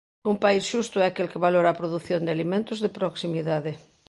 [0.31, 3.71] Un país xusto é aquel que valora a produción de alimentos de proximidade.